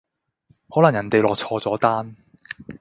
[0.67, 2.15] 可能人哋落錯咗單